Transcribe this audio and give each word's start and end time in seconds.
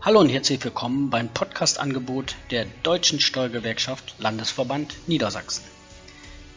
Hallo 0.00 0.20
und 0.20 0.28
herzlich 0.28 0.62
willkommen 0.64 1.10
beim 1.10 1.28
Podcast-Angebot 1.28 2.36
der 2.50 2.66
Deutschen 2.82 3.20
Steuergewerkschaft 3.20 4.14
Landesverband 4.18 4.94
Niedersachsen. 5.08 5.64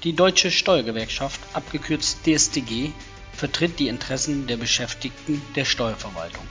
Die 0.04 0.14
Deutsche 0.14 0.52
Steuergewerkschaft, 0.52 1.40
abgekürzt 1.54 2.20
DSTG, 2.26 2.92
vertritt 3.34 3.80
die 3.80 3.88
Interessen 3.88 4.48
der 4.48 4.58
Beschäftigten 4.58 5.42
der 5.56 5.66
Steuerverwaltung. 5.66 6.46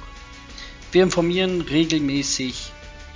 Wir 0.91 1.03
informieren 1.03 1.61
regelmäßig 1.61 2.73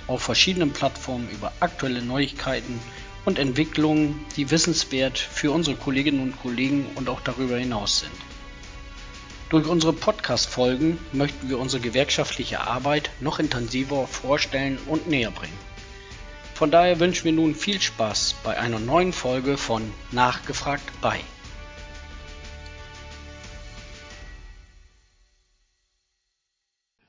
auf 0.07 0.21
verschiedenen 0.21 0.71
Plattformen 0.71 1.29
über 1.29 1.51
aktuelle 1.59 2.01
Neuigkeiten 2.01 2.79
und 3.25 3.39
Entwicklungen, 3.39 4.25
die 4.35 4.51
wissenswert 4.51 5.17
für 5.17 5.51
unsere 5.51 5.75
Kolleginnen 5.75 6.21
und 6.21 6.41
Kollegen 6.41 6.85
und 6.95 7.09
auch 7.09 7.21
darüber 7.21 7.57
hinaus 7.57 7.99
sind. 7.99 8.32
Durch 9.53 9.67
unsere 9.67 9.93
Podcast-Folgen 9.93 10.97
möchten 11.11 11.47
wir 11.47 11.59
unsere 11.59 11.79
gewerkschaftliche 11.79 12.61
Arbeit 12.61 13.11
noch 13.19 13.37
intensiver 13.37 14.07
vorstellen 14.07 14.79
und 14.87 15.07
näher 15.07 15.29
bringen. 15.29 15.59
Von 16.55 16.71
daher 16.71 16.99
wünschen 16.99 17.25
wir 17.25 17.33
nun 17.33 17.53
viel 17.53 17.79
Spaß 17.79 18.37
bei 18.43 18.57
einer 18.57 18.79
neuen 18.79 19.13
Folge 19.13 19.57
von 19.57 19.93
Nachgefragt 20.11 20.91
bei. 21.01 21.19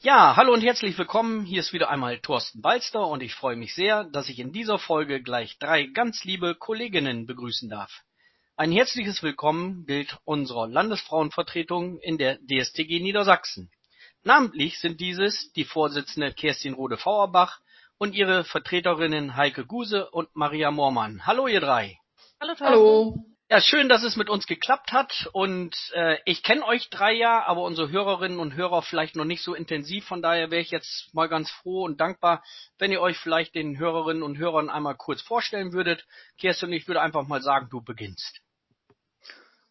Ja, 0.00 0.36
hallo 0.36 0.52
und 0.52 0.60
herzlich 0.60 0.98
willkommen. 0.98 1.46
Hier 1.46 1.60
ist 1.60 1.72
wieder 1.72 1.88
einmal 1.88 2.18
Thorsten 2.18 2.60
Balster 2.60 3.06
und 3.06 3.22
ich 3.22 3.34
freue 3.34 3.56
mich 3.56 3.74
sehr, 3.74 4.04
dass 4.04 4.28
ich 4.28 4.38
in 4.38 4.52
dieser 4.52 4.78
Folge 4.78 5.22
gleich 5.22 5.56
drei 5.58 5.84
ganz 5.86 6.24
liebe 6.24 6.54
Kolleginnen 6.54 7.24
begrüßen 7.24 7.70
darf. 7.70 8.04
Ein 8.56 8.70
herzliches 8.70 9.24
Willkommen 9.24 9.84
gilt 9.84 10.16
unserer 10.24 10.68
Landesfrauenvertretung 10.68 11.98
in 11.98 12.18
der 12.18 12.38
DSTG 12.38 13.00
Niedersachsen. 13.00 13.72
Namentlich 14.22 14.78
sind 14.78 15.00
dieses 15.00 15.50
die 15.54 15.64
Vorsitzende 15.64 16.32
Kerstin 16.32 16.74
Rode-Fauerbach 16.74 17.58
und 17.98 18.14
ihre 18.14 18.44
Vertreterinnen 18.44 19.34
Heike 19.34 19.66
Guse 19.66 20.08
und 20.08 20.28
Maria 20.36 20.70
Moormann. 20.70 21.26
Hallo 21.26 21.48
ihr 21.48 21.60
drei. 21.60 21.98
Hallo. 22.40 22.54
Hallo. 22.60 23.24
Ja, 23.50 23.60
schön, 23.60 23.88
dass 23.88 24.04
es 24.04 24.14
mit 24.14 24.30
uns 24.30 24.46
geklappt 24.46 24.92
hat. 24.92 25.28
Und 25.32 25.76
äh, 25.94 26.18
ich 26.24 26.44
kenne 26.44 26.64
euch 26.64 26.88
drei 26.90 27.12
ja, 27.12 27.44
aber 27.44 27.62
unsere 27.62 27.90
Hörerinnen 27.90 28.38
und 28.38 28.54
Hörer 28.54 28.82
vielleicht 28.82 29.16
noch 29.16 29.24
nicht 29.24 29.42
so 29.42 29.54
intensiv. 29.56 30.06
Von 30.06 30.22
daher 30.22 30.52
wäre 30.52 30.62
ich 30.62 30.70
jetzt 30.70 31.12
mal 31.12 31.28
ganz 31.28 31.50
froh 31.50 31.84
und 31.84 32.00
dankbar, 32.00 32.44
wenn 32.78 32.92
ihr 32.92 33.00
euch 33.00 33.18
vielleicht 33.18 33.56
den 33.56 33.78
Hörerinnen 33.78 34.22
und 34.22 34.38
Hörern 34.38 34.70
einmal 34.70 34.94
kurz 34.94 35.22
vorstellen 35.22 35.72
würdet. 35.72 36.06
Kerstin, 36.38 36.72
ich 36.72 36.86
würde 36.86 37.02
einfach 37.02 37.26
mal 37.26 37.42
sagen, 37.42 37.66
du 37.68 37.82
beginnst. 37.82 38.43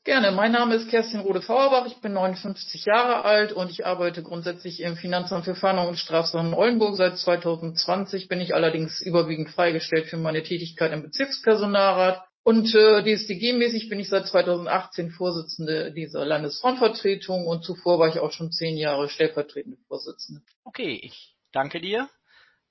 Gerne. 0.05 0.33
Mein 0.33 0.51
Name 0.51 0.75
ist 0.75 0.89
Kerstin 0.89 1.21
Rode-Fauerbach. 1.21 1.85
Ich 1.85 2.01
bin 2.01 2.11
59 2.11 2.83
Jahre 2.83 3.23
alt 3.23 3.53
und 3.53 3.71
ich 3.71 3.85
arbeite 3.85 4.21
grundsätzlich 4.21 4.81
im 4.81 4.97
Finanzamt 4.97 5.45
für 5.45 5.55
Fahndung 5.55 5.87
und 5.87 5.97
Strafsachen 5.97 6.53
Oldenburg. 6.53 6.97
Seit 6.97 7.17
2020 7.17 8.27
bin 8.27 8.41
ich 8.41 8.53
allerdings 8.53 8.99
überwiegend 8.99 9.49
freigestellt 9.49 10.07
für 10.07 10.17
meine 10.17 10.43
Tätigkeit 10.43 10.91
im 10.91 11.03
Bezirkspersonalrat. 11.03 12.21
Und 12.43 12.75
äh, 12.75 13.01
DSDG-mäßig 13.01 13.87
bin 13.87 14.01
ich 14.01 14.09
seit 14.09 14.27
2018 14.27 15.11
Vorsitzende 15.11 15.93
dieser 15.93 16.25
Landesfrauenvertretung 16.25 17.47
und 17.47 17.63
zuvor 17.63 17.99
war 17.99 18.09
ich 18.09 18.19
auch 18.19 18.33
schon 18.33 18.51
zehn 18.51 18.75
Jahre 18.75 19.07
stellvertretende 19.07 19.77
Vorsitzende. 19.87 20.41
Okay, 20.65 20.99
ich 21.01 21.37
danke 21.53 21.79
dir. 21.79 22.09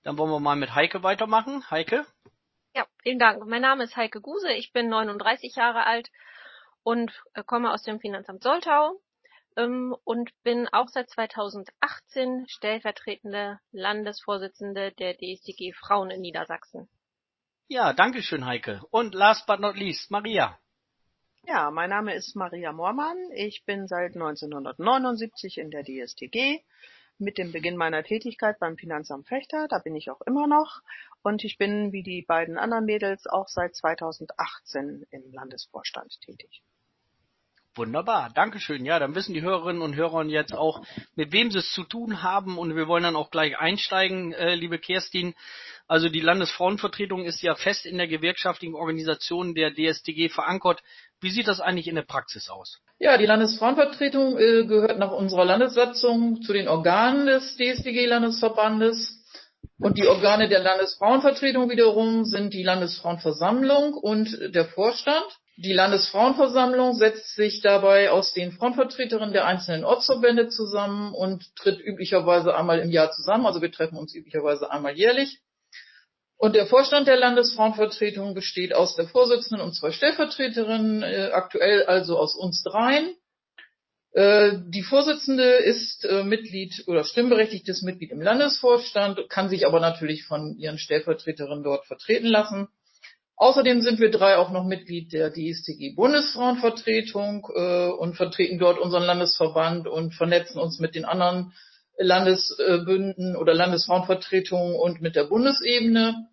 Dann 0.02 0.18
wollen 0.18 0.30
wir 0.30 0.40
mal 0.40 0.56
mit 0.56 0.74
Heike 0.74 1.02
weitermachen. 1.02 1.70
Heike? 1.70 2.04
Ja, 2.74 2.84
vielen 3.02 3.18
Dank. 3.18 3.46
Mein 3.46 3.62
Name 3.62 3.84
ist 3.84 3.96
Heike 3.96 4.20
Guse. 4.20 4.52
Ich 4.52 4.72
bin 4.72 4.90
39 4.90 5.54
Jahre 5.56 5.86
alt 5.86 6.10
und 6.84 7.22
äh, 7.34 7.42
komme 7.44 7.72
aus 7.72 7.82
dem 7.82 8.00
Finanzamt 8.00 8.42
Soltau 8.42 9.00
ähm, 9.56 9.94
und 10.04 10.30
bin 10.42 10.68
auch 10.68 10.88
seit 10.88 11.10
2018 11.10 12.46
stellvertretende 12.48 13.58
Landesvorsitzende 13.72 14.92
der 14.92 15.14
DSDG 15.14 15.72
Frauen 15.72 16.10
in 16.10 16.20
Niedersachsen. 16.20 16.88
Ja, 17.68 17.92
danke 17.92 18.22
schön, 18.22 18.44
Heike. 18.44 18.82
Und 18.90 19.14
last 19.14 19.46
but 19.46 19.60
not 19.60 19.76
least, 19.76 20.10
Maria. 20.10 20.58
Ja, 21.46 21.70
mein 21.70 21.90
Name 21.90 22.14
ist 22.14 22.36
Maria 22.36 22.72
Moormann. 22.72 23.16
Ich 23.34 23.64
bin 23.64 23.88
seit 23.88 24.14
1979 24.14 25.58
in 25.58 25.70
der 25.70 25.82
DSTG. 25.82 26.62
Mit 27.18 27.38
dem 27.38 27.52
Beginn 27.52 27.76
meiner 27.76 28.02
Tätigkeit 28.02 28.58
beim 28.58 28.76
Finanzamt 28.76 29.28
Fechter, 29.28 29.68
da 29.68 29.78
bin 29.78 29.94
ich 29.94 30.10
auch 30.10 30.20
immer 30.22 30.46
noch. 30.46 30.80
Und 31.22 31.44
ich 31.44 31.56
bin 31.56 31.92
wie 31.92 32.02
die 32.02 32.22
beiden 32.22 32.58
anderen 32.58 32.84
Mädels 32.84 33.26
auch 33.26 33.48
seit 33.48 33.74
2018 33.76 35.06
im 35.10 35.32
Landesvorstand 35.32 36.20
tätig. 36.20 36.62
Wunderbar, 37.74 38.30
Dankeschön. 38.34 38.84
Ja, 38.84 38.98
dann 38.98 39.14
wissen 39.14 39.32
die 39.32 39.40
Hörerinnen 39.40 39.80
und 39.80 39.96
Hörer 39.96 40.24
jetzt 40.26 40.52
auch, 40.52 40.82
mit 41.14 41.32
wem 41.32 41.50
sie 41.50 41.58
es 41.58 41.72
zu 41.72 41.84
tun 41.84 42.22
haben 42.22 42.58
und 42.58 42.76
wir 42.76 42.86
wollen 42.86 43.02
dann 43.02 43.16
auch 43.16 43.30
gleich 43.30 43.58
einsteigen, 43.58 44.34
äh, 44.34 44.54
liebe 44.54 44.78
Kerstin. 44.78 45.34
Also 45.88 46.10
die 46.10 46.20
Landesfrauenvertretung 46.20 47.24
ist 47.24 47.40
ja 47.40 47.54
fest 47.54 47.86
in 47.86 47.96
der 47.96 48.08
gewerkschaftlichen 48.08 48.74
Organisation 48.74 49.54
der 49.54 49.72
DSTG 49.72 50.28
verankert. 50.28 50.82
Wie 51.20 51.30
sieht 51.30 51.48
das 51.48 51.62
eigentlich 51.62 51.88
in 51.88 51.94
der 51.94 52.02
Praxis 52.02 52.50
aus? 52.50 52.78
Ja, 52.98 53.16
die 53.16 53.26
Landesfrauenvertretung 53.26 54.38
äh, 54.38 54.66
gehört 54.66 54.98
nach 54.98 55.12
unserer 55.12 55.46
Landessatzung 55.46 56.42
zu 56.42 56.52
den 56.52 56.68
Organen 56.68 57.24
des 57.24 57.56
DSTG-Landesverbandes. 57.56 59.18
Und 59.78 59.96
die 59.96 60.06
Organe 60.06 60.50
der 60.50 60.60
Landesfrauenvertretung 60.60 61.70
wiederum 61.70 62.26
sind 62.26 62.52
die 62.52 62.62
Landesfrauenversammlung 62.62 63.94
und 63.94 64.54
der 64.54 64.66
Vorstand. 64.66 65.24
Die 65.56 65.72
Landesfrauenversammlung 65.72 66.94
setzt 66.94 67.34
sich 67.34 67.60
dabei 67.60 68.10
aus 68.10 68.32
den 68.32 68.52
Frauenvertreterinnen 68.52 69.32
der 69.32 69.46
einzelnen 69.46 69.84
Ortsverbände 69.84 70.48
zusammen 70.48 71.12
und 71.12 71.54
tritt 71.56 71.78
üblicherweise 71.78 72.54
einmal 72.54 72.78
im 72.78 72.90
Jahr 72.90 73.10
zusammen. 73.10 73.44
Also 73.44 73.60
wir 73.60 73.70
treffen 73.70 73.98
uns 73.98 74.14
üblicherweise 74.14 74.70
einmal 74.70 74.96
jährlich. 74.96 75.40
Und 76.38 76.56
der 76.56 76.66
Vorstand 76.66 77.06
der 77.06 77.18
Landesfrauenvertretung 77.18 78.34
besteht 78.34 78.74
aus 78.74 78.96
der 78.96 79.06
Vorsitzenden 79.06 79.60
und 79.64 79.74
zwei 79.74 79.92
Stellvertreterinnen, 79.92 81.02
äh, 81.02 81.30
aktuell 81.32 81.84
also 81.84 82.18
aus 82.18 82.34
uns 82.34 82.62
dreien. 82.64 83.14
Äh, 84.12 84.58
die 84.66 84.82
Vorsitzende 84.82 85.44
ist 85.44 86.04
äh, 86.04 86.24
Mitglied 86.24 86.82
oder 86.86 87.04
stimmberechtigtes 87.04 87.82
Mitglied 87.82 88.10
im 88.10 88.20
Landesvorstand, 88.20 89.28
kann 89.28 89.50
sich 89.50 89.66
aber 89.66 89.80
natürlich 89.80 90.24
von 90.24 90.56
ihren 90.56 90.78
Stellvertreterinnen 90.78 91.62
dort 91.62 91.86
vertreten 91.86 92.26
lassen. 92.26 92.68
Außerdem 93.36 93.80
sind 93.80 93.98
wir 93.98 94.10
drei 94.10 94.36
auch 94.36 94.50
noch 94.50 94.64
Mitglied 94.64 95.12
der 95.12 95.30
DSTG 95.30 95.94
Bundesfrauenvertretung 95.96 97.48
äh, 97.54 97.88
und 97.88 98.14
vertreten 98.14 98.58
dort 98.58 98.78
unseren 98.78 99.02
Landesverband 99.02 99.88
und 99.88 100.14
vernetzen 100.14 100.60
uns 100.60 100.78
mit 100.78 100.94
den 100.94 101.04
anderen 101.04 101.52
Landesbünden 101.98 103.36
oder 103.36 103.54
Landesfrauenvertretungen 103.54 104.76
und 104.76 105.00
mit 105.00 105.16
der 105.16 105.24
Bundesebene. 105.24 106.28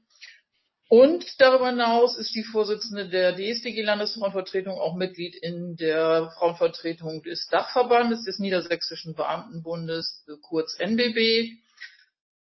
Und 0.90 1.40
darüber 1.40 1.70
hinaus 1.70 2.18
ist 2.18 2.34
die 2.34 2.44
Vorsitzende 2.44 3.10
der 3.10 3.36
DSTG 3.36 3.84
Landesfrauenvertretung 3.84 4.74
auch 4.80 4.96
Mitglied 4.96 5.36
in 5.36 5.76
der 5.76 6.32
Frauenvertretung 6.38 7.22
des 7.22 7.48
Dachverbandes 7.48 8.24
des 8.26 8.40
Niedersächsischen 8.40 9.14
Beamtenbundes, 9.14 10.26
kurz 10.42 10.76
NBB. 10.80 11.60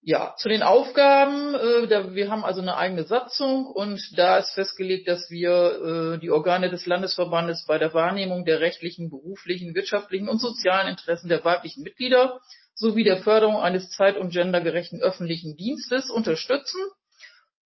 Ja, 0.07 0.35
zu 0.37 0.51
den 0.51 0.63
Aufgaben. 0.63 1.55
Äh, 1.55 1.87
da, 1.87 2.15
wir 2.15 2.31
haben 2.31 2.45
also 2.45 2.61
eine 2.61 2.77
eigene 2.77 3.05
Satzung 3.05 3.65
und 3.65 4.19
da 4.19 4.37
ist 4.37 4.51
festgelegt, 4.51 5.09
dass 5.09 5.31
wir 5.31 6.17
äh, 6.17 6.19
die 6.19 6.31
Organe 6.31 6.69
des 6.69 6.85
Landesverbandes 6.85 7.65
bei 7.67 7.79
der 7.79 7.95
Wahrnehmung 7.95 8.45
der 8.45 8.61
rechtlichen, 8.61 9.09
beruflichen, 9.09 9.75
wirtschaftlichen 9.75 10.29
und 10.29 10.41
sozialen 10.41 10.89
Interessen 10.89 11.31
der 11.31 11.43
weiblichen 11.43 11.83
Mitglieder 11.83 12.39
sowie 12.75 13.03
der 13.03 13.23
Förderung 13.23 13.57
eines 13.57 13.89
zeit- 13.93 14.19
und 14.19 14.31
gendergerechten 14.31 15.01
öffentlichen 15.01 15.57
Dienstes 15.57 16.11
unterstützen. 16.11 16.81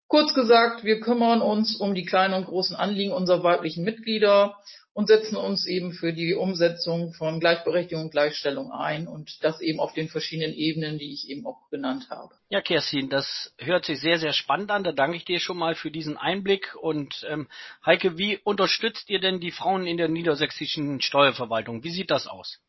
Kurz 0.07 0.33
gesagt, 0.33 0.83
wir 0.83 0.99
kümmern 0.99 1.41
uns 1.41 1.77
um 1.77 1.95
die 1.95 2.05
kleinen 2.05 2.33
und 2.33 2.47
großen 2.47 2.75
Anliegen 2.75 3.13
unserer 3.13 3.43
weiblichen 3.43 3.85
Mitglieder 3.85 4.57
und 4.95 5.07
setzen 5.07 5.35
uns 5.35 5.67
eben 5.67 5.91
für 5.91 6.13
die 6.13 6.35
Umsetzung 6.35 7.11
von 7.11 7.41
Gleichberechtigung 7.41 8.05
und 8.05 8.11
Gleichstellung 8.11 8.71
ein 8.71 9.07
und 9.07 9.43
das 9.43 9.59
eben 9.59 9.81
auf 9.81 9.93
den 9.93 10.07
verschiedenen 10.07 10.53
Ebenen, 10.53 10.97
die 10.97 11.11
ich 11.11 11.29
eben 11.29 11.45
auch 11.45 11.69
genannt 11.69 12.07
habe. 12.09 12.33
Ja, 12.47 12.61
Kerstin, 12.61 13.09
das 13.09 13.53
hört 13.57 13.83
sich 13.83 13.99
sehr, 13.99 14.19
sehr 14.19 14.31
spannend 14.31 14.71
an. 14.71 14.85
Da 14.85 14.93
danke 14.93 15.17
ich 15.17 15.25
dir 15.25 15.41
schon 15.41 15.57
mal 15.57 15.75
für 15.75 15.91
diesen 15.91 16.17
Einblick. 16.17 16.75
Und 16.81 17.25
ähm, 17.29 17.49
Heike, 17.85 18.17
wie 18.17 18.37
unterstützt 18.37 19.09
ihr 19.09 19.19
denn 19.19 19.41
die 19.41 19.51
Frauen 19.51 19.85
in 19.85 19.97
der 19.97 20.07
niedersächsischen 20.07 21.01
Steuerverwaltung? 21.01 21.83
Wie 21.83 21.91
sieht 21.91 22.09
das 22.09 22.25
aus? 22.25 22.61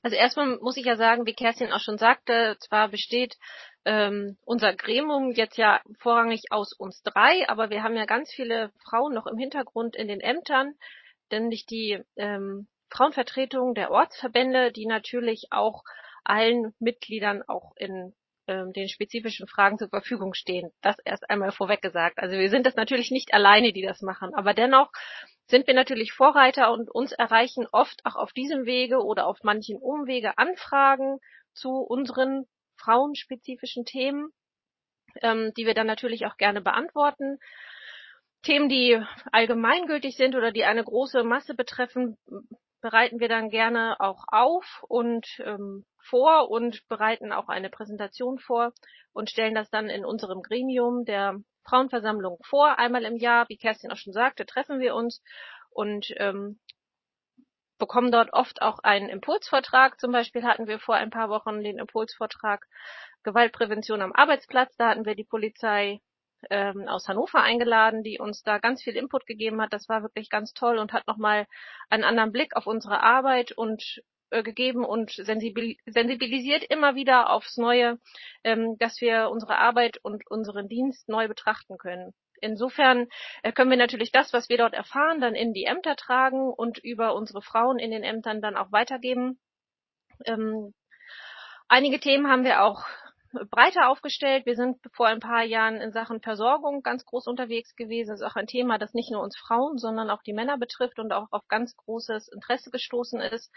Also 0.00 0.16
erstmal 0.16 0.56
muss 0.58 0.78
ich 0.78 0.86
ja 0.86 0.96
sagen, 0.96 1.26
wie 1.26 1.34
Kerstin 1.34 1.70
auch 1.70 1.80
schon 1.80 1.98
sagte, 1.98 2.56
zwar 2.60 2.88
besteht 2.88 3.36
ähm, 3.84 4.38
unser 4.46 4.74
Gremium 4.74 5.32
jetzt 5.32 5.58
ja 5.58 5.82
vorrangig 5.98 6.44
aus 6.50 6.72
uns 6.72 7.02
drei, 7.02 7.46
aber 7.50 7.68
wir 7.68 7.82
haben 7.82 7.96
ja 7.96 8.06
ganz 8.06 8.32
viele 8.32 8.70
Frauen 8.88 9.12
noch 9.12 9.26
im 9.26 9.36
Hintergrund 9.36 9.96
in 9.96 10.08
den 10.08 10.20
Ämtern, 10.20 10.74
nämlich 11.32 11.66
die 11.66 12.02
ähm, 12.16 12.68
Frauenvertretung 12.90 13.74
der 13.74 13.90
Ortsverbände, 13.90 14.70
die 14.72 14.86
natürlich 14.86 15.48
auch 15.50 15.82
allen 16.24 16.74
Mitgliedern 16.78 17.42
auch 17.42 17.72
in 17.76 18.14
ähm, 18.48 18.72
den 18.72 18.88
spezifischen 18.88 19.46
Fragen 19.46 19.78
zur 19.78 19.88
Verfügung 19.88 20.34
stehen. 20.34 20.70
Das 20.82 20.96
erst 21.04 21.28
einmal 21.30 21.52
vorweg 21.52 21.80
gesagt. 21.80 22.18
Also 22.18 22.36
wir 22.36 22.50
sind 22.50 22.66
das 22.66 22.76
natürlich 22.76 23.10
nicht 23.10 23.34
alleine, 23.34 23.72
die 23.72 23.82
das 23.82 24.02
machen, 24.02 24.34
aber 24.34 24.52
dennoch 24.52 24.90
sind 25.46 25.66
wir 25.66 25.74
natürlich 25.74 26.12
Vorreiter 26.12 26.72
und 26.72 26.90
uns 26.90 27.12
erreichen 27.12 27.66
oft 27.72 28.04
auch 28.04 28.16
auf 28.16 28.32
diesem 28.32 28.64
Wege 28.66 28.98
oder 28.98 29.26
auf 29.26 29.38
manchen 29.42 29.78
Umwege 29.78 30.38
Anfragen 30.38 31.18
zu 31.54 31.70
unseren 31.70 32.46
frauenspezifischen 32.76 33.84
Themen, 33.84 34.32
ähm, 35.20 35.52
die 35.56 35.66
wir 35.66 35.74
dann 35.74 35.86
natürlich 35.86 36.26
auch 36.26 36.36
gerne 36.36 36.60
beantworten. 36.60 37.38
Themen, 38.42 38.68
die 38.68 39.00
allgemeingültig 39.30 40.16
sind 40.16 40.34
oder 40.34 40.50
die 40.50 40.64
eine 40.64 40.84
große 40.84 41.22
Masse 41.22 41.54
betreffen, 41.54 42.16
bereiten 42.80 43.20
wir 43.20 43.28
dann 43.28 43.48
gerne 43.48 43.96
auch 44.00 44.24
auf 44.26 44.84
und 44.88 45.26
ähm, 45.38 45.84
vor 46.02 46.50
und 46.50 46.86
bereiten 46.88 47.32
auch 47.32 47.48
eine 47.48 47.70
Präsentation 47.70 48.38
vor 48.38 48.72
und 49.12 49.30
stellen 49.30 49.54
das 49.54 49.70
dann 49.70 49.88
in 49.88 50.04
unserem 50.04 50.42
Gremium 50.42 51.04
der 51.04 51.36
Frauenversammlung 51.64 52.38
vor. 52.44 52.78
Einmal 52.78 53.04
im 53.04 53.16
Jahr, 53.16 53.48
wie 53.48 53.56
Kerstin 53.56 53.92
auch 53.92 53.96
schon 53.96 54.12
sagte, 54.12 54.44
treffen 54.44 54.80
wir 54.80 54.96
uns 54.96 55.22
und 55.70 56.12
ähm, 56.16 56.58
bekommen 57.78 58.10
dort 58.10 58.32
oft 58.32 58.62
auch 58.62 58.80
einen 58.80 59.08
Impulsvortrag. 59.08 60.00
Zum 60.00 60.12
Beispiel 60.12 60.42
hatten 60.42 60.66
wir 60.66 60.80
vor 60.80 60.96
ein 60.96 61.10
paar 61.10 61.28
Wochen 61.28 61.62
den 61.62 61.78
Impulsvortrag 61.78 62.66
Gewaltprävention 63.22 64.02
am 64.02 64.12
Arbeitsplatz. 64.12 64.76
Da 64.76 64.88
hatten 64.88 65.06
wir 65.06 65.14
die 65.14 65.24
Polizei 65.24 66.00
ähm, 66.50 66.88
aus 66.88 67.08
Hannover 67.08 67.42
eingeladen, 67.42 68.02
die 68.02 68.18
uns 68.18 68.42
da 68.42 68.58
ganz 68.58 68.82
viel 68.82 68.96
Input 68.96 69.26
gegeben 69.26 69.60
hat. 69.60 69.72
Das 69.72 69.88
war 69.88 70.02
wirklich 70.02 70.30
ganz 70.30 70.52
toll 70.52 70.78
und 70.78 70.92
hat 70.92 71.06
nochmal 71.06 71.46
einen 71.90 72.04
anderen 72.04 72.32
Blick 72.32 72.56
auf 72.56 72.66
unsere 72.66 73.02
Arbeit 73.02 73.52
und 73.52 74.02
äh, 74.30 74.42
gegeben 74.42 74.84
und 74.84 75.10
sensibilisiert 75.10 76.64
immer 76.64 76.94
wieder 76.94 77.30
aufs 77.30 77.58
Neue, 77.58 77.98
ähm, 78.44 78.76
dass 78.78 79.00
wir 79.00 79.28
unsere 79.30 79.58
Arbeit 79.58 79.98
und 80.02 80.22
unseren 80.30 80.68
Dienst 80.68 81.08
neu 81.08 81.28
betrachten 81.28 81.76
können. 81.76 82.12
Insofern 82.40 83.08
äh, 83.42 83.52
können 83.52 83.70
wir 83.70 83.76
natürlich 83.76 84.10
das, 84.10 84.32
was 84.32 84.48
wir 84.48 84.56
dort 84.56 84.74
erfahren, 84.74 85.20
dann 85.20 85.34
in 85.34 85.52
die 85.52 85.64
Ämter 85.64 85.96
tragen 85.96 86.52
und 86.52 86.78
über 86.78 87.14
unsere 87.14 87.42
Frauen 87.42 87.78
in 87.78 87.90
den 87.90 88.02
Ämtern 88.02 88.40
dann 88.40 88.56
auch 88.56 88.72
weitergeben. 88.72 89.38
Ähm, 90.24 90.72
einige 91.68 92.00
Themen 92.00 92.26
haben 92.28 92.44
wir 92.44 92.62
auch 92.62 92.84
breiter 93.50 93.88
aufgestellt. 93.88 94.46
Wir 94.46 94.56
sind 94.56 94.78
vor 94.92 95.06
ein 95.06 95.20
paar 95.20 95.42
Jahren 95.42 95.76
in 95.76 95.92
Sachen 95.92 96.20
Versorgung 96.20 96.82
ganz 96.82 97.04
groß 97.04 97.26
unterwegs 97.26 97.74
gewesen. 97.76 98.10
Das 98.10 98.20
ist 98.20 98.26
auch 98.26 98.36
ein 98.36 98.46
Thema, 98.46 98.78
das 98.78 98.94
nicht 98.94 99.10
nur 99.10 99.22
uns 99.22 99.36
Frauen, 99.36 99.78
sondern 99.78 100.10
auch 100.10 100.22
die 100.22 100.32
Männer 100.32 100.58
betrifft 100.58 100.98
und 100.98 101.12
auch 101.12 101.28
auf 101.30 101.46
ganz 101.48 101.76
großes 101.76 102.28
Interesse 102.28 102.70
gestoßen 102.70 103.20
ist. 103.20 103.52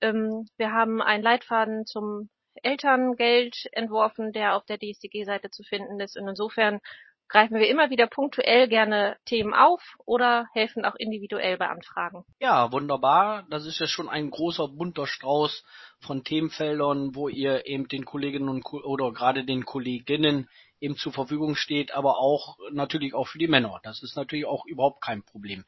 Ähm, 0.00 0.46
wir 0.56 0.72
haben 0.72 1.02
einen 1.02 1.22
Leitfaden 1.22 1.86
zum 1.86 2.30
Elterngeld 2.62 3.56
entworfen, 3.72 4.32
der 4.32 4.56
auf 4.56 4.64
der 4.64 4.78
DSDG-Seite 4.78 5.50
zu 5.50 5.62
finden 5.62 6.00
ist. 6.00 6.18
Und 6.18 6.28
insofern 6.28 6.80
greifen 7.28 7.58
wir 7.58 7.68
immer 7.68 7.90
wieder 7.90 8.06
punktuell 8.06 8.68
gerne 8.68 9.16
Themen 9.24 9.54
auf 9.54 9.82
oder 10.04 10.48
helfen 10.52 10.84
auch 10.84 10.94
individuell 10.94 11.56
bei 11.58 11.68
Anfragen. 11.68 12.24
Ja, 12.40 12.72
wunderbar. 12.72 13.46
Das 13.50 13.66
ist 13.66 13.78
ja 13.78 13.86
schon 13.86 14.08
ein 14.08 14.30
großer 14.30 14.68
bunter 14.68 15.06
Strauß 15.06 15.64
von 16.00 16.24
Themenfeldern, 16.24 17.14
wo 17.14 17.28
ihr 17.28 17.66
eben 17.66 17.88
den 17.88 18.04
Kolleginnen 18.04 18.48
und 18.48 18.64
oder 18.72 19.12
gerade 19.12 19.44
den 19.44 19.64
Kolleginnen 19.64 20.48
eben 20.80 20.96
zur 20.96 21.12
Verfügung 21.12 21.56
steht, 21.56 21.92
aber 21.92 22.18
auch 22.18 22.56
natürlich 22.70 23.14
auch 23.14 23.26
für 23.26 23.38
die 23.38 23.48
Männer. 23.48 23.80
Das 23.82 24.02
ist 24.02 24.16
natürlich 24.16 24.46
auch 24.46 24.64
überhaupt 24.66 25.02
kein 25.02 25.22
Problem. 25.22 25.64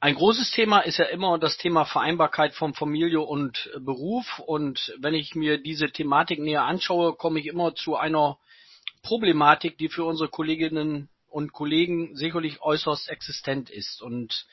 Ein 0.00 0.16
großes 0.16 0.50
Thema 0.50 0.80
ist 0.80 0.98
ja 0.98 1.06
immer 1.06 1.38
das 1.38 1.56
Thema 1.56 1.86
Vereinbarkeit 1.86 2.52
von 2.52 2.74
Familie 2.74 3.20
und 3.20 3.70
Beruf. 3.80 4.38
Und 4.38 4.94
wenn 4.98 5.14
ich 5.14 5.34
mir 5.34 5.56
diese 5.56 5.90
Thematik 5.90 6.40
näher 6.40 6.64
anschaue, 6.64 7.14
komme 7.14 7.40
ich 7.40 7.46
immer 7.46 7.74
zu 7.74 7.96
einer 7.96 8.38
Problematik, 9.04 9.78
die 9.78 9.88
für 9.88 10.04
unsere 10.04 10.28
Kolleginnen 10.28 11.08
und 11.28 11.52
Kollegen 11.52 12.16
sicherlich 12.16 12.62
äußerst 12.62 13.08
existent 13.08 13.68
ist. 13.68 14.02
Und 14.02 14.46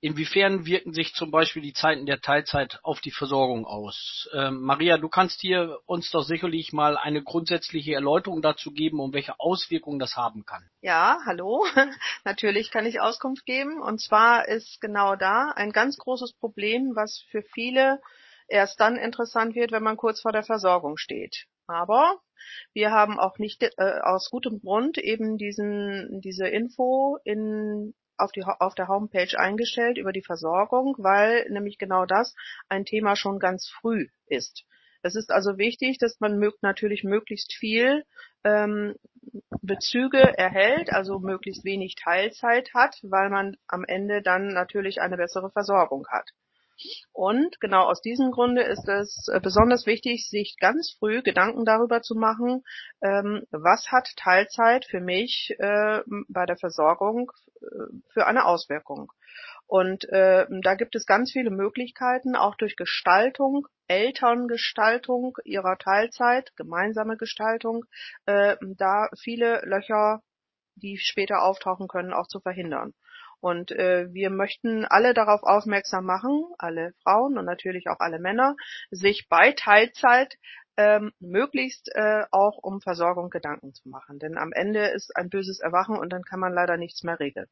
inwiefern 0.00 0.66
wirken 0.66 0.92
sich 0.92 1.14
zum 1.14 1.30
Beispiel 1.30 1.62
die 1.62 1.72
Zeiten 1.72 2.06
der 2.06 2.20
Teilzeit 2.20 2.78
auf 2.84 3.00
die 3.00 3.10
Versorgung 3.10 3.66
aus? 3.66 4.28
Ähm, 4.32 4.62
Maria, 4.62 4.98
du 4.98 5.08
kannst 5.08 5.40
hier 5.40 5.78
uns 5.86 6.10
doch 6.10 6.22
sicherlich 6.22 6.72
mal 6.72 6.96
eine 6.96 7.22
grundsätzliche 7.22 7.94
Erläuterung 7.94 8.40
dazu 8.40 8.70
geben, 8.70 9.00
um 9.00 9.12
welche 9.12 9.40
Auswirkungen 9.40 9.98
das 9.98 10.16
haben 10.16 10.44
kann. 10.46 10.70
Ja, 10.80 11.18
hallo. 11.26 11.66
Natürlich 12.24 12.70
kann 12.70 12.86
ich 12.86 13.00
Auskunft 13.00 13.44
geben. 13.46 13.82
Und 13.82 14.00
zwar 14.00 14.46
ist 14.46 14.80
genau 14.80 15.16
da 15.16 15.50
ein 15.56 15.72
ganz 15.72 15.98
großes 15.98 16.34
Problem, 16.34 16.92
was 16.94 17.24
für 17.30 17.42
viele 17.42 18.00
erst 18.46 18.78
dann 18.80 18.96
interessant 18.96 19.56
wird, 19.56 19.72
wenn 19.72 19.82
man 19.82 19.96
kurz 19.96 20.20
vor 20.20 20.32
der 20.32 20.44
Versorgung 20.44 20.98
steht. 20.98 21.46
Aber 21.68 22.18
wir 22.72 22.90
haben 22.90 23.18
auch 23.18 23.38
nicht 23.38 23.62
äh, 23.62 24.00
aus 24.02 24.30
gutem 24.30 24.60
Grund 24.60 24.98
eben 24.98 25.36
diesen, 25.36 26.20
diese 26.20 26.48
Info 26.48 27.18
in, 27.24 27.94
auf, 28.16 28.32
die, 28.32 28.42
auf 28.42 28.74
der 28.74 28.88
Homepage 28.88 29.38
eingestellt 29.38 29.98
über 29.98 30.12
die 30.12 30.22
Versorgung, 30.22 30.96
weil 30.98 31.48
nämlich 31.50 31.78
genau 31.78 32.06
das 32.06 32.34
ein 32.68 32.84
Thema 32.84 33.16
schon 33.16 33.38
ganz 33.38 33.68
früh 33.68 34.08
ist. 34.26 34.64
Es 35.02 35.14
ist 35.14 35.30
also 35.30 35.58
wichtig, 35.58 35.98
dass 35.98 36.18
man 36.20 36.38
mög 36.38 36.56
natürlich 36.62 37.04
möglichst 37.04 37.52
viel 37.52 38.04
ähm, 38.44 38.96
Bezüge 39.62 40.18
erhält, 40.18 40.92
also 40.92 41.18
möglichst 41.20 41.64
wenig 41.64 41.94
Teilzeit 41.94 42.72
hat, 42.74 42.98
weil 43.02 43.30
man 43.30 43.56
am 43.68 43.84
Ende 43.84 44.22
dann 44.22 44.48
natürlich 44.48 45.00
eine 45.00 45.16
bessere 45.16 45.50
Versorgung 45.50 46.06
hat. 46.08 46.30
Und 47.12 47.60
genau 47.60 47.84
aus 47.84 48.00
diesem 48.00 48.30
Grunde 48.30 48.62
ist 48.62 48.88
es 48.88 49.28
äh, 49.32 49.40
besonders 49.40 49.86
wichtig, 49.86 50.28
sich 50.28 50.56
ganz 50.60 50.96
früh 50.98 51.22
Gedanken 51.22 51.64
darüber 51.64 52.02
zu 52.02 52.14
machen, 52.14 52.64
ähm, 53.02 53.44
was 53.50 53.90
hat 53.90 54.08
Teilzeit 54.16 54.84
für 54.84 55.00
mich 55.00 55.54
äh, 55.58 56.00
bei 56.28 56.46
der 56.46 56.56
Versorgung 56.56 57.32
äh, 57.60 57.66
für 58.12 58.26
eine 58.26 58.44
Auswirkung. 58.44 59.12
Und 59.66 60.08
äh, 60.08 60.46
da 60.62 60.74
gibt 60.76 60.94
es 60.94 61.04
ganz 61.04 61.32
viele 61.32 61.50
Möglichkeiten, 61.50 62.36
auch 62.36 62.54
durch 62.54 62.74
Gestaltung, 62.76 63.66
Elterngestaltung 63.86 65.36
ihrer 65.44 65.76
Teilzeit, 65.76 66.52
gemeinsame 66.56 67.18
Gestaltung, 67.18 67.84
äh, 68.24 68.56
da 68.62 69.10
viele 69.20 69.60
Löcher, 69.66 70.22
die 70.76 70.96
später 70.96 71.42
auftauchen 71.42 71.86
können, 71.86 72.14
auch 72.14 72.28
zu 72.28 72.40
verhindern. 72.40 72.94
Und 73.40 73.70
äh, 73.70 74.12
wir 74.12 74.30
möchten 74.30 74.84
alle 74.84 75.14
darauf 75.14 75.42
aufmerksam 75.42 76.04
machen, 76.04 76.44
alle 76.58 76.92
Frauen 77.02 77.38
und 77.38 77.44
natürlich 77.44 77.88
auch 77.88 78.00
alle 78.00 78.18
Männer, 78.18 78.56
sich 78.90 79.28
bei 79.28 79.52
Teilzeit 79.52 80.36
ähm, 80.76 81.12
möglichst 81.20 81.88
äh, 81.94 82.24
auch 82.30 82.58
um 82.58 82.80
Versorgung 82.80 83.30
Gedanken 83.30 83.74
zu 83.74 83.88
machen. 83.88 84.18
Denn 84.18 84.38
am 84.38 84.52
Ende 84.52 84.86
ist 84.86 85.16
ein 85.16 85.28
böses 85.28 85.60
Erwachen 85.60 85.96
und 85.96 86.12
dann 86.12 86.22
kann 86.22 86.40
man 86.40 86.52
leider 86.52 86.76
nichts 86.76 87.02
mehr 87.02 87.18
regeln. 87.20 87.48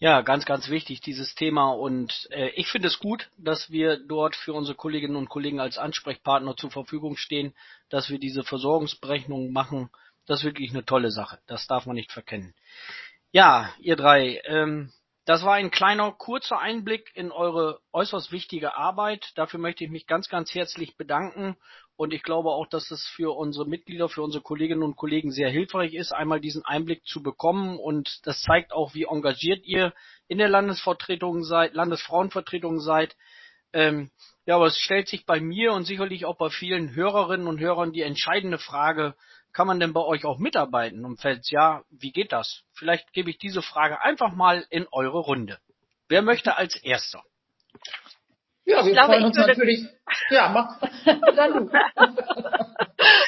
Ja, 0.00 0.20
ganz, 0.20 0.44
ganz 0.44 0.68
wichtig, 0.68 1.00
dieses 1.00 1.34
Thema. 1.34 1.72
Und 1.72 2.28
äh, 2.30 2.50
ich 2.50 2.68
finde 2.68 2.86
es 2.86 3.00
gut, 3.00 3.30
dass 3.36 3.70
wir 3.70 3.96
dort 3.96 4.36
für 4.36 4.52
unsere 4.52 4.76
Kolleginnen 4.76 5.16
und 5.16 5.28
Kollegen 5.28 5.58
als 5.58 5.76
Ansprechpartner 5.76 6.56
zur 6.56 6.70
Verfügung 6.70 7.16
stehen, 7.16 7.52
dass 7.88 8.08
wir 8.08 8.20
diese 8.20 8.44
Versorgungsberechnungen 8.44 9.52
machen 9.52 9.90
das 10.28 10.40
ist 10.40 10.44
wirklich 10.44 10.70
eine 10.70 10.84
tolle 10.84 11.10
Sache. 11.10 11.38
Das 11.46 11.66
darf 11.66 11.86
man 11.86 11.96
nicht 11.96 12.12
verkennen. 12.12 12.54
Ja, 13.32 13.72
ihr 13.80 13.96
drei, 13.96 14.40
ähm, 14.44 14.92
das 15.24 15.44
war 15.44 15.54
ein 15.54 15.70
kleiner, 15.70 16.12
kurzer 16.12 16.58
Einblick 16.58 17.10
in 17.14 17.32
eure 17.32 17.80
äußerst 17.92 18.32
wichtige 18.32 18.76
Arbeit. 18.76 19.32
Dafür 19.34 19.60
möchte 19.60 19.84
ich 19.84 19.90
mich 19.90 20.06
ganz, 20.06 20.28
ganz 20.28 20.54
herzlich 20.54 20.96
bedanken. 20.96 21.56
Und 21.96 22.14
ich 22.14 22.22
glaube 22.22 22.50
auch, 22.50 22.66
dass 22.66 22.90
es 22.90 23.06
für 23.08 23.36
unsere 23.36 23.66
Mitglieder, 23.66 24.08
für 24.08 24.22
unsere 24.22 24.42
Kolleginnen 24.42 24.82
und 24.82 24.96
Kollegen 24.96 25.30
sehr 25.30 25.50
hilfreich 25.50 25.92
ist, 25.94 26.12
einmal 26.12 26.40
diesen 26.40 26.64
Einblick 26.64 27.04
zu 27.04 27.22
bekommen. 27.22 27.78
Und 27.78 28.26
das 28.26 28.40
zeigt 28.40 28.72
auch, 28.72 28.94
wie 28.94 29.04
engagiert 29.04 29.66
ihr 29.66 29.92
in 30.28 30.38
der 30.38 30.48
Landesvertretung 30.48 31.42
seid, 31.42 31.74
Landesfrauenvertretung 31.74 32.80
seid. 32.80 33.16
Ähm, 33.74 34.10
ja, 34.46 34.56
aber 34.56 34.66
es 34.66 34.78
stellt 34.78 35.08
sich 35.08 35.26
bei 35.26 35.40
mir 35.40 35.72
und 35.74 35.84
sicherlich 35.84 36.24
auch 36.24 36.38
bei 36.38 36.48
vielen 36.48 36.94
Hörerinnen 36.94 37.48
und 37.48 37.60
Hörern 37.60 37.92
die 37.92 38.00
entscheidende 38.00 38.56
Frage, 38.56 39.14
kann 39.52 39.66
man 39.66 39.80
denn 39.80 39.92
bei 39.92 40.00
euch 40.00 40.24
auch 40.24 40.38
mitarbeiten? 40.38 41.04
Und 41.04 41.20
falls 41.20 41.50
ja, 41.50 41.82
wie 41.90 42.12
geht 42.12 42.32
das? 42.32 42.62
Vielleicht 42.72 43.12
gebe 43.12 43.30
ich 43.30 43.38
diese 43.38 43.62
Frage 43.62 44.02
einfach 44.02 44.32
mal 44.32 44.64
in 44.70 44.86
eure 44.92 45.18
Runde. 45.18 45.58
Wer 46.08 46.22
möchte 46.22 46.56
als 46.56 46.76
Erster? 46.76 47.22
Ja, 48.64 48.84
wir 48.84 48.92
glaube, 48.92 49.14
freuen 49.14 49.24
uns 49.24 49.36
natürlich. 49.36 49.86
Ja, 50.30 50.48
mach. 50.50 50.78
Dann 51.04 51.52
du. 51.52 51.70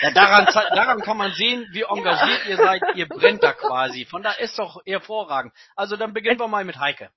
Ja, 0.02 0.10
daran, 0.12 0.46
daran 0.74 1.00
kann 1.00 1.16
man 1.16 1.32
sehen, 1.32 1.66
wie 1.72 1.82
engagiert 1.82 2.46
ihr 2.46 2.56
seid. 2.56 2.82
Ihr 2.94 3.08
brennt 3.08 3.42
da 3.42 3.52
quasi. 3.52 4.04
Von 4.04 4.22
da 4.22 4.32
ist 4.32 4.58
doch 4.58 4.80
hervorragend. 4.84 5.54
Also 5.76 5.96
dann 5.96 6.12
beginnen 6.12 6.38
wir 6.38 6.48
mal 6.48 6.64
mit 6.64 6.78
Heike. 6.78 7.10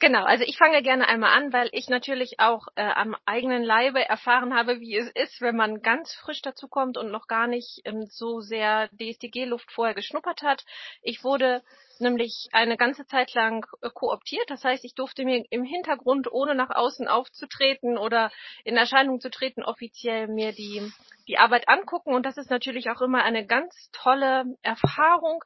Genau, 0.00 0.24
also 0.24 0.44
ich 0.44 0.56
fange 0.56 0.82
gerne 0.82 1.06
einmal 1.06 1.36
an, 1.36 1.52
weil 1.52 1.68
ich 1.72 1.90
natürlich 1.90 2.40
auch 2.40 2.68
äh, 2.74 2.80
am 2.82 3.14
eigenen 3.26 3.62
Leibe 3.62 4.02
erfahren 4.02 4.54
habe, 4.54 4.80
wie 4.80 4.96
es 4.96 5.10
ist, 5.10 5.42
wenn 5.42 5.56
man 5.56 5.82
ganz 5.82 6.14
frisch 6.14 6.40
dazukommt 6.40 6.96
und 6.96 7.10
noch 7.10 7.26
gar 7.26 7.46
nicht 7.46 7.82
ähm, 7.84 8.06
so 8.06 8.40
sehr 8.40 8.88
DSDG-Luft 8.98 9.70
vorher 9.70 9.94
geschnuppert 9.94 10.40
hat. 10.40 10.64
Ich 11.02 11.22
wurde 11.22 11.62
nämlich 11.98 12.48
eine 12.52 12.78
ganze 12.78 13.06
Zeit 13.06 13.34
lang 13.34 13.66
äh, 13.82 13.90
kooptiert. 13.92 14.48
Das 14.48 14.64
heißt, 14.64 14.86
ich 14.86 14.94
durfte 14.94 15.26
mir 15.26 15.44
im 15.50 15.64
Hintergrund, 15.64 16.32
ohne 16.32 16.54
nach 16.54 16.70
außen 16.70 17.06
aufzutreten 17.06 17.98
oder 17.98 18.32
in 18.64 18.78
Erscheinung 18.78 19.20
zu 19.20 19.30
treten, 19.30 19.62
offiziell 19.62 20.28
mir 20.28 20.52
die, 20.52 20.80
die 21.28 21.36
Arbeit 21.36 21.68
angucken. 21.68 22.14
Und 22.14 22.24
das 22.24 22.38
ist 22.38 22.48
natürlich 22.48 22.88
auch 22.88 23.02
immer 23.02 23.22
eine 23.22 23.44
ganz 23.44 23.90
tolle 23.92 24.44
Erfahrung, 24.62 25.44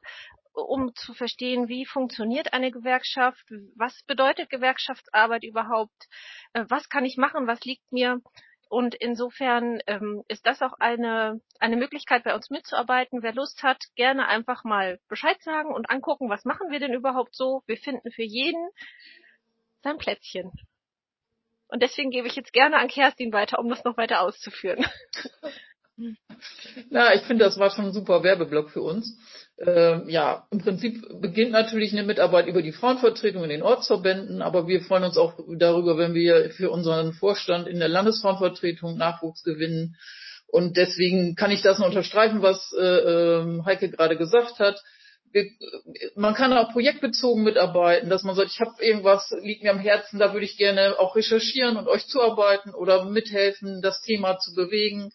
um 0.55 0.93
zu 0.95 1.13
verstehen, 1.13 1.67
wie 1.67 1.85
funktioniert 1.85 2.53
eine 2.53 2.71
Gewerkschaft, 2.71 3.45
was 3.75 4.03
bedeutet 4.07 4.49
Gewerkschaftsarbeit 4.49 5.43
überhaupt, 5.43 6.07
äh, 6.53 6.65
was 6.69 6.89
kann 6.89 7.05
ich 7.05 7.17
machen, 7.17 7.47
was 7.47 7.63
liegt 7.63 7.91
mir. 7.91 8.21
Und 8.67 8.95
insofern 8.95 9.79
ähm, 9.85 10.23
ist 10.27 10.45
das 10.47 10.61
auch 10.61 10.73
eine, 10.79 11.39
eine 11.59 11.77
Möglichkeit, 11.77 12.23
bei 12.23 12.33
uns 12.33 12.49
mitzuarbeiten. 12.49 13.21
Wer 13.21 13.33
Lust 13.33 13.61
hat, 13.61 13.83
gerne 13.95 14.27
einfach 14.27 14.63
mal 14.63 14.99
Bescheid 15.07 15.41
sagen 15.43 15.73
und 15.73 15.89
angucken, 15.89 16.29
was 16.29 16.45
machen 16.45 16.71
wir 16.71 16.79
denn 16.79 16.93
überhaupt 16.93 17.35
so. 17.35 17.61
Wir 17.67 17.77
finden 17.77 18.11
für 18.11 18.23
jeden 18.23 18.67
sein 19.83 19.97
Plätzchen. 19.97 20.51
Und 21.67 21.81
deswegen 21.81 22.09
gebe 22.09 22.27
ich 22.27 22.35
jetzt 22.35 22.53
gerne 22.53 22.77
an 22.77 22.87
Kerstin 22.87 23.31
weiter, 23.33 23.59
um 23.59 23.69
das 23.69 23.83
noch 23.83 23.97
weiter 23.97 24.21
auszuführen. 24.21 24.85
Na, 26.89 27.13
ich 27.13 27.21
finde, 27.21 27.45
das 27.45 27.57
war 27.57 27.69
schon 27.69 27.85
ein 27.85 27.93
super 27.93 28.23
Werbeblock 28.23 28.69
für 28.69 28.81
uns. 28.81 29.17
Ähm, 29.57 30.09
ja, 30.09 30.45
im 30.51 30.59
Prinzip 30.59 31.01
beginnt 31.21 31.51
natürlich 31.51 31.93
eine 31.93 32.03
Mitarbeit 32.03 32.47
über 32.47 32.61
die 32.61 32.73
Frauenvertretung 32.73 33.43
in 33.43 33.49
den 33.49 33.63
Ortsverbänden, 33.63 34.41
aber 34.41 34.67
wir 34.67 34.81
freuen 34.81 35.05
uns 35.05 35.17
auch 35.17 35.33
darüber, 35.57 35.97
wenn 35.97 36.13
wir 36.13 36.49
für 36.49 36.71
unseren 36.71 37.13
Vorstand 37.13 37.67
in 37.67 37.79
der 37.79 37.87
Landesfrauenvertretung 37.87 38.97
Nachwuchs 38.97 39.43
gewinnen. 39.43 39.95
Und 40.47 40.75
deswegen 40.75 41.35
kann 41.35 41.51
ich 41.51 41.61
das 41.61 41.79
nur 41.79 41.87
unterstreichen, 41.87 42.41
was 42.41 42.73
äh, 42.77 42.83
ähm, 42.83 43.65
Heike 43.65 43.89
gerade 43.89 44.17
gesagt 44.17 44.59
hat. 44.59 44.81
Wir, 45.31 45.45
man 46.15 46.33
kann 46.33 46.51
auch 46.53 46.71
projektbezogen 46.73 47.43
mitarbeiten, 47.43 48.09
dass 48.09 48.23
man 48.23 48.35
sagt, 48.35 48.51
ich 48.51 48.59
habe 48.59 48.71
irgendwas, 48.83 49.33
liegt 49.41 49.63
mir 49.63 49.71
am 49.71 49.79
Herzen, 49.79 50.19
da 50.19 50.33
würde 50.33 50.45
ich 50.45 50.57
gerne 50.57 50.99
auch 50.99 51.15
recherchieren 51.15 51.77
und 51.77 51.87
euch 51.87 52.07
zuarbeiten 52.07 52.73
oder 52.73 53.05
mithelfen, 53.05 53.81
das 53.81 54.01
Thema 54.01 54.37
zu 54.37 54.53
bewegen. 54.53 55.11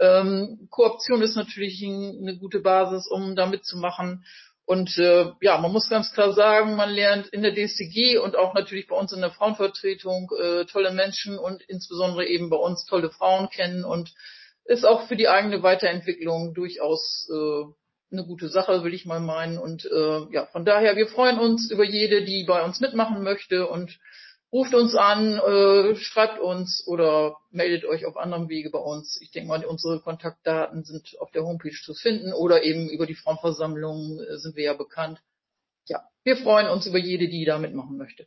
Ähm, 0.00 0.66
Kooption 0.70 1.22
ist 1.22 1.36
natürlich 1.36 1.80
ein, 1.82 2.18
eine 2.22 2.38
gute 2.38 2.60
Basis, 2.60 3.06
um 3.06 3.36
da 3.36 3.46
mitzumachen. 3.46 4.24
Und 4.64 4.96
äh, 4.98 5.26
ja, 5.40 5.58
man 5.58 5.72
muss 5.72 5.90
ganz 5.90 6.12
klar 6.12 6.32
sagen, 6.32 6.76
man 6.76 6.90
lernt 6.90 7.26
in 7.28 7.42
der 7.42 7.52
DSTG 7.52 8.18
und 8.18 8.36
auch 8.36 8.54
natürlich 8.54 8.86
bei 8.86 8.96
uns 8.96 9.12
in 9.12 9.20
der 9.20 9.32
Frauenvertretung 9.32 10.30
äh, 10.40 10.64
tolle 10.64 10.92
Menschen 10.92 11.38
und 11.38 11.62
insbesondere 11.62 12.26
eben 12.26 12.50
bei 12.50 12.56
uns 12.56 12.86
tolle 12.86 13.10
Frauen 13.10 13.50
kennen 13.50 13.84
und 13.84 14.12
ist 14.64 14.84
auch 14.84 15.08
für 15.08 15.16
die 15.16 15.28
eigene 15.28 15.62
Weiterentwicklung 15.62 16.54
durchaus 16.54 17.28
äh, 17.30 17.64
eine 18.12 18.24
gute 18.24 18.48
Sache, 18.48 18.84
will 18.84 18.94
ich 18.94 19.06
mal 19.06 19.20
meinen. 19.20 19.58
Und 19.58 19.84
äh, 19.84 20.32
ja, 20.32 20.46
von 20.46 20.64
daher, 20.64 20.96
wir 20.96 21.08
freuen 21.08 21.38
uns 21.38 21.70
über 21.70 21.84
jede, 21.84 22.24
die 22.24 22.44
bei 22.44 22.62
uns 22.64 22.80
mitmachen 22.80 23.22
möchte 23.22 23.66
und 23.66 23.98
ruft 24.52 24.74
uns 24.74 24.94
an, 24.94 25.38
äh, 25.38 25.94
schreibt 25.96 26.40
uns 26.40 26.86
oder 26.86 27.36
meldet 27.50 27.84
euch 27.84 28.06
auf 28.06 28.16
anderem 28.16 28.48
Wege 28.48 28.70
bei 28.70 28.78
uns. 28.78 29.20
Ich 29.20 29.30
denke 29.30 29.48
mal, 29.48 29.64
unsere 29.64 30.00
Kontaktdaten 30.00 30.84
sind 30.84 31.16
auf 31.20 31.30
der 31.30 31.44
Homepage 31.44 31.78
zu 31.84 31.94
finden 31.94 32.32
oder 32.32 32.62
eben 32.64 32.88
über 32.88 33.06
die 33.06 33.14
Frauenversammlung 33.14 34.20
äh, 34.20 34.38
sind 34.38 34.56
wir 34.56 34.64
ja 34.64 34.74
bekannt. 34.74 35.22
Ja, 35.86 36.02
wir 36.24 36.36
freuen 36.36 36.68
uns 36.68 36.86
über 36.86 36.98
jede, 36.98 37.28
die 37.28 37.44
da 37.44 37.58
mitmachen 37.58 37.96
möchte. 37.96 38.26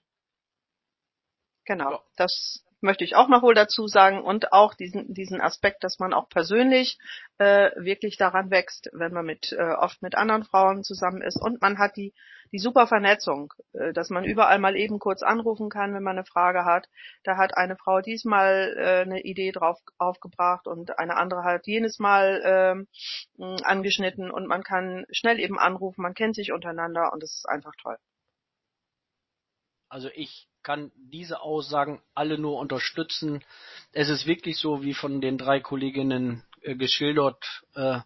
Genau, 1.66 2.02
das 2.18 2.64
möchte 2.84 3.04
ich 3.04 3.16
auch 3.16 3.28
noch 3.28 3.42
wohl 3.42 3.56
dazu 3.56 3.88
sagen 3.88 4.22
und 4.22 4.54
auch 4.54 4.74
diesen 4.74 5.14
diesen 5.14 5.42
Aspekt, 5.42 5.84
dass 5.84 6.00
man 6.00 6.14
auch 6.14 6.30
persönlich 6.30 7.00
äh, 7.38 7.72
wirklich 7.76 8.18
daran 8.18 8.52
wächst, 8.52 8.90
wenn 8.94 9.14
man 9.14 9.26
mit 9.26 9.52
äh, 9.54 9.74
oft 9.74 10.02
mit 10.02 10.16
anderen 10.16 10.44
Frauen 10.44 10.84
zusammen 10.84 11.22
ist 11.22 11.42
und 11.42 11.62
man 11.62 11.80
hat 11.80 11.96
die 11.98 12.14
die 12.54 12.60
super 12.60 12.86
Vernetzung, 12.86 13.52
äh, 13.74 13.94
dass 13.94 14.10
man 14.12 14.24
überall 14.24 14.60
mal 14.60 14.76
eben 14.76 15.00
kurz 15.00 15.24
anrufen 15.24 15.70
kann, 15.70 15.94
wenn 15.94 16.04
man 16.04 16.18
eine 16.18 16.26
Frage 16.26 16.66
hat. 16.66 16.88
Da 17.24 17.36
hat 17.36 17.58
eine 17.58 17.76
Frau 17.76 18.00
diesmal 18.02 18.76
äh, 18.78 19.02
eine 19.02 19.22
Idee 19.22 19.52
drauf 19.52 19.80
aufgebracht 19.98 20.68
und 20.68 21.00
eine 21.00 21.18
andere 21.18 21.44
hat 21.44 21.66
jenes 21.66 21.98
Mal 22.00 22.86
äh, 23.40 23.64
angeschnitten 23.64 24.30
und 24.30 24.48
man 24.48 24.64
kann 24.64 25.06
schnell 25.12 25.40
eben 25.40 25.58
anrufen, 25.58 26.02
man 26.02 26.14
kennt 26.14 26.36
sich 26.36 26.52
untereinander 26.52 27.12
und 27.12 27.24
es 27.24 27.34
ist 27.34 27.50
einfach 27.50 27.74
toll. 27.82 27.98
Also 29.90 30.10
ich 30.14 30.48
kann 30.64 30.92
diese 30.96 31.42
Aussagen 31.42 32.02
alle 32.16 32.38
nur 32.38 32.58
unterstützen. 32.58 33.44
Es 33.92 34.10
ist 34.10 34.26
wirklich 34.26 34.58
so, 34.58 34.82
wie 34.82 34.94
von 34.94 35.22
den 35.22 35.38
drei 35.38 35.60
Kolleginnen 35.60 36.44
äh, 36.62 36.76
geschildert. 36.76 37.64
Äh, 37.76 38.00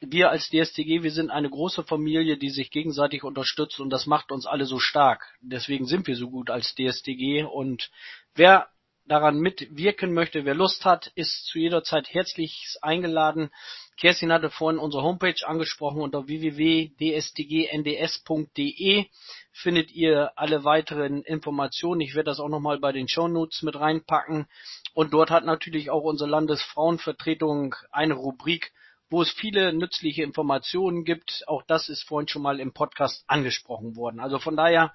wir 0.00 0.30
als 0.30 0.50
DSTG, 0.50 1.02
wir 1.02 1.10
sind 1.10 1.30
eine 1.30 1.48
große 1.48 1.84
Familie, 1.84 2.36
die 2.36 2.50
sich 2.50 2.70
gegenseitig 2.70 3.24
unterstützt 3.24 3.80
und 3.80 3.90
das 3.90 4.06
macht 4.06 4.30
uns 4.30 4.46
alle 4.46 4.66
so 4.66 4.78
stark. 4.78 5.24
Deswegen 5.40 5.86
sind 5.86 6.06
wir 6.06 6.16
so 6.16 6.28
gut 6.28 6.50
als 6.50 6.74
DSTG 6.74 7.44
und 7.44 7.90
wer 8.34 8.68
daran 9.06 9.38
mitwirken 9.38 10.12
möchte, 10.12 10.44
wer 10.44 10.54
Lust 10.54 10.84
hat, 10.84 11.12
ist 11.14 11.46
zu 11.46 11.58
jeder 11.58 11.82
Zeit 11.82 12.12
herzlich 12.12 12.76
eingeladen. 12.82 13.50
Kerstin 13.98 14.30
hatte 14.30 14.50
vorhin 14.50 14.78
unsere 14.78 15.02
Homepage 15.02 15.46
angesprochen 15.46 16.02
unter 16.02 16.26
www.dstgnds.de 16.26 19.06
findet 19.52 19.90
ihr 19.92 20.32
alle 20.36 20.64
weiteren 20.64 21.22
Informationen. 21.22 22.02
Ich 22.02 22.14
werde 22.14 22.28
das 22.30 22.38
auch 22.38 22.50
nochmal 22.50 22.78
bei 22.78 22.92
den 22.92 23.08
Shownotes 23.08 23.62
mit 23.62 23.80
reinpacken. 23.80 24.48
Und 24.92 25.14
dort 25.14 25.30
hat 25.30 25.46
natürlich 25.46 25.88
auch 25.90 26.02
unsere 26.02 26.28
Landesfrauenvertretung 26.28 27.74
eine 27.90 28.12
Rubrik, 28.14 28.72
wo 29.08 29.22
es 29.22 29.30
viele 29.30 29.72
nützliche 29.72 30.22
Informationen 30.22 31.04
gibt. 31.04 31.44
Auch 31.46 31.62
das 31.62 31.88
ist 31.88 32.02
vorhin 32.02 32.28
schon 32.28 32.42
mal 32.42 32.60
im 32.60 32.74
Podcast 32.74 33.24
angesprochen 33.28 33.96
worden. 33.96 34.20
Also 34.20 34.38
von 34.38 34.56
daher 34.56 34.92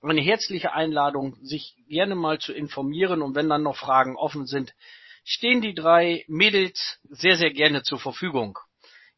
eine 0.00 0.22
herzliche 0.22 0.72
Einladung, 0.72 1.36
sich 1.42 1.74
gerne 1.88 2.14
mal 2.14 2.38
zu 2.38 2.54
informieren 2.54 3.20
und 3.20 3.34
wenn 3.34 3.48
dann 3.48 3.62
noch 3.62 3.76
Fragen 3.76 4.16
offen 4.16 4.46
sind, 4.46 4.74
stehen 5.28 5.60
die 5.60 5.74
drei 5.74 6.24
Mädels 6.26 6.98
sehr, 7.04 7.36
sehr 7.36 7.50
gerne 7.50 7.82
zur 7.82 7.98
Verfügung. 7.98 8.58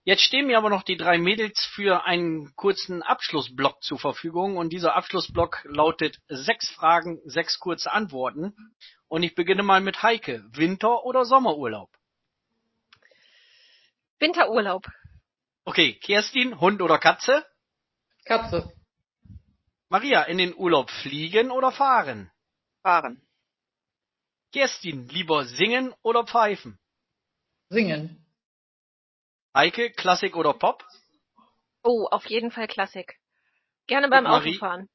Jetzt 0.02 0.22
stehen 0.22 0.48
mir 0.48 0.58
aber 0.58 0.68
noch 0.68 0.82
die 0.82 0.96
drei 0.96 1.18
Mädels 1.18 1.64
für 1.72 2.04
einen 2.04 2.52
kurzen 2.56 3.02
Abschlussblock 3.02 3.80
zur 3.80 3.98
Verfügung 3.98 4.56
und 4.56 4.70
dieser 4.70 4.96
Abschlussblock 4.96 5.60
lautet 5.64 6.18
sechs 6.26 6.68
Fragen, 6.68 7.20
sechs 7.26 7.60
kurze 7.60 7.92
Antworten. 7.92 8.54
Und 9.06 9.22
ich 9.22 9.36
beginne 9.36 9.62
mal 9.62 9.80
mit 9.80 10.02
Heike. 10.02 10.44
Winter- 10.50 11.04
oder 11.04 11.24
Sommerurlaub? 11.24 11.90
Winterurlaub. 14.18 14.88
Okay, 15.64 15.94
Kerstin, 15.94 16.58
Hund 16.58 16.82
oder 16.82 16.98
Katze? 16.98 17.46
Katze. 18.24 18.72
Maria, 19.88 20.22
in 20.24 20.38
den 20.38 20.56
Urlaub 20.56 20.90
fliegen 20.90 21.52
oder 21.52 21.70
fahren? 21.70 22.32
Fahren. 22.82 23.22
Kerstin, 24.52 25.08
lieber 25.08 25.44
singen 25.44 25.94
oder 26.02 26.26
pfeifen? 26.26 26.78
Singen. 27.68 28.24
Eike, 29.52 29.90
Klassik 29.90 30.36
oder 30.36 30.54
Pop? 30.54 30.84
Oh, 31.82 32.06
auf 32.10 32.26
jeden 32.26 32.50
Fall 32.50 32.66
Klassik. 32.66 33.18
Gerne 33.86 34.08
beim? 34.08 34.26
Autofahren. 34.26 34.88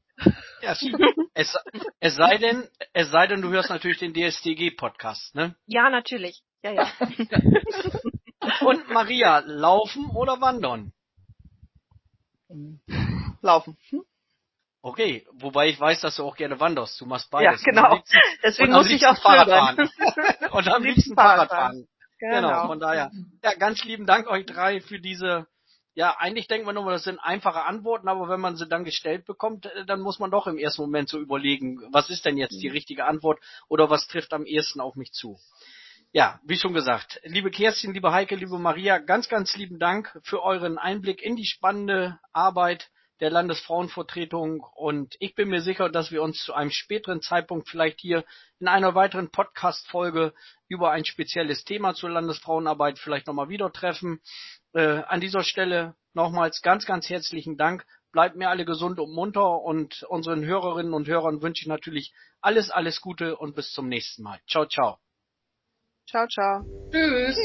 Ja, 0.62 0.72
es, 1.34 1.58
es 2.00 2.16
sei 2.16 2.38
denn, 2.38 2.70
es 2.94 3.12
sei 3.12 3.28
denn, 3.28 3.42
du 3.42 3.50
hörst 3.50 3.70
natürlich 3.70 4.00
den 4.00 4.14
DSDG-Podcast, 4.14 5.36
ne? 5.36 5.56
Ja, 5.66 5.90
natürlich. 5.90 6.42
Ja, 6.64 6.72
ja. 6.72 6.92
Und 8.66 8.90
Maria, 8.90 9.40
laufen 9.40 10.10
oder 10.12 10.40
wandern? 10.40 10.94
Laufen. 13.42 13.78
Hm? 13.90 14.06
Okay, 14.86 15.26
wobei 15.34 15.70
ich 15.70 15.80
weiß, 15.80 16.02
dass 16.02 16.18
du 16.18 16.24
auch 16.24 16.36
gerne 16.36 16.60
wanderst. 16.60 17.02
Du 17.02 17.08
machst 17.08 17.32
beides. 17.32 17.66
Ja, 17.66 17.72
genau. 17.72 17.96
Liebsten- 17.96 18.20
Deswegen 18.44 18.72
muss 18.72 18.88
ich 18.92 19.04
auch 19.08 19.18
Fahrrad 19.18 19.50
fahren. 19.50 19.90
und 20.52 20.68
am 20.68 20.84
liebsten 20.84 21.16
Fahrrad 21.16 21.50
fahren. 21.50 21.88
Genau. 22.20 22.68
von 22.68 22.80
daher. 22.80 23.12
Ja, 23.44 23.56
ganz 23.56 23.84
lieben 23.84 24.06
Dank 24.06 24.28
euch 24.28 24.46
drei 24.46 24.82
für 24.82 25.00
diese, 25.00 25.48
ja, 25.96 26.16
eigentlich 26.20 26.48
denkt 26.48 26.68
man 26.68 26.76
nur, 26.76 26.92
das 26.92 27.04
sind 27.04 27.18
einfache 27.18 27.64
Antworten, 27.64 28.08
aber 28.08 28.30
wenn 28.30 28.40
man 28.40 28.58
sie 28.58 28.68
dann 28.68 28.84
gestellt 28.84 29.26
bekommt, 29.26 29.66
äh, 29.66 29.86
dann 29.88 30.02
muss 30.02 30.20
man 30.20 30.30
doch 30.30 30.46
im 30.46 30.60
ersten 30.60 30.84
Moment 30.84 31.10
so 31.10 31.18
überlegen, 31.20 31.80
was 31.92 32.12
ist 32.12 32.24
denn 32.24 32.38
jetzt 32.38 32.62
die 32.62 32.68
richtige 32.70 33.06
Antwort 33.06 33.40
oder 33.68 33.90
was 33.90 34.08
trifft 34.08 34.34
am 34.34 34.46
ehesten 34.46 34.82
auf 34.82 34.96
mich 34.96 35.12
zu. 35.14 35.40
Ja, 36.12 36.40
wie 36.44 36.58
schon 36.58 36.76
gesagt, 36.76 37.20
liebe 37.24 37.50
Kerstin, 37.50 37.92
liebe 37.96 38.12
Heike, 38.12 38.36
liebe 38.36 38.60
Maria, 38.60 39.00
ganz, 39.00 39.30
ganz 39.30 39.56
lieben 39.56 39.80
Dank 39.80 40.16
für 40.24 40.44
euren 40.44 40.78
Einblick 40.78 41.24
in 41.24 41.36
die 41.36 41.46
spannende 41.46 42.20
Arbeit 42.34 42.92
der 43.20 43.30
Landesfrauenvertretung 43.30 44.62
und 44.62 45.16
ich 45.20 45.36
bin 45.36 45.50
mir 45.50 45.62
sicher, 45.62 45.90
dass 45.90 46.12
wir 46.12 46.22
uns 46.22 46.44
zu 46.44 46.54
einem 46.54 46.72
späteren 46.72 47.22
Zeitpunkt 47.22 47.70
vielleicht 47.70 48.02
hier 48.02 48.26
in 48.60 48.68
einer 48.68 48.94
weiteren 48.96 49.32
Podcast-Folge 49.32 50.34
über 50.68 50.92
ein 50.92 51.06
spezielles 51.06 51.64
Thema 51.64 51.94
zur 51.94 52.10
Landesfrauenarbeit 52.10 53.00
vielleicht 53.00 53.28
nochmal 53.28 53.50
wieder 53.50 53.72
treffen. 53.72 54.20
Äh, 54.74 55.04
an 55.08 55.22
dieser 55.22 55.44
Stelle 55.44 55.96
nochmals 56.14 56.62
ganz, 56.62 56.86
ganz 56.86 57.10
herzlichen 57.10 57.58
Dank. 57.58 57.86
Bleibt 58.12 58.36
mir 58.36 58.50
alle 58.50 58.66
gesund 58.66 59.00
und 59.00 59.14
munter 59.14 59.62
und 59.62 60.04
unseren 60.04 60.44
Hörerinnen 60.46 60.94
und 60.94 61.08
Hörern 61.08 61.42
wünsche 61.42 61.64
ich 61.64 61.68
natürlich 61.68 62.14
alles, 62.42 62.70
alles 62.70 63.02
Gute 63.02 63.38
und 63.38 63.56
bis 63.56 63.72
zum 63.72 63.88
nächsten 63.88 64.24
Mal. 64.24 64.40
Ciao, 64.50 64.66
ciao. 64.66 65.00
Ciao, 66.10 66.28
ciao. 66.28 66.64
Tschüss. 66.92 67.38